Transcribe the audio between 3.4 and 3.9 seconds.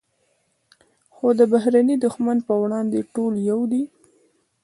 یو دي.